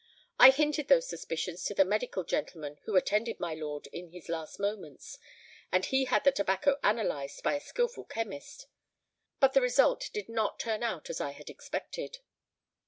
"I 0.39 0.49
hinted 0.49 0.87
those 0.87 1.07
suspicions 1.07 1.63
to 1.65 1.75
the 1.75 1.85
medical 1.85 2.23
gentleman 2.23 2.79
who 2.85 2.95
attended 2.95 3.39
my 3.39 3.53
lord 3.53 3.85
in 3.93 4.07
his 4.09 4.29
last 4.29 4.57
moments; 4.59 5.19
and 5.71 5.85
he 5.85 6.05
had 6.05 6.23
the 6.23 6.31
tobacco 6.31 6.79
analysed 6.83 7.43
by 7.43 7.53
a 7.53 7.59
skilful 7.61 8.05
chemist;—but 8.05 9.53
the 9.53 9.61
result 9.61 10.09
did 10.11 10.27
not 10.27 10.57
turn 10.59 10.81
out 10.81 11.11
as 11.11 11.21
I 11.21 11.33
had 11.33 11.51
expected." 11.51 12.17